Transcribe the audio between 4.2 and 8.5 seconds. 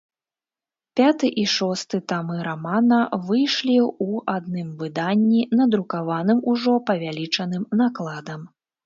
адным выданні, надрукаваным ужо павялічаным накладам.